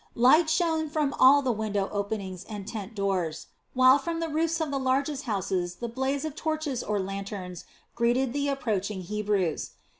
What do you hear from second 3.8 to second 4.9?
from the roofs of the